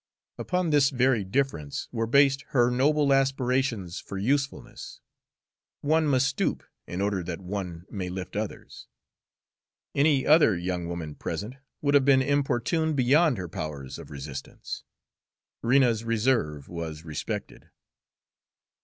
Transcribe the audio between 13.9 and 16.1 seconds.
of resistance. Rena's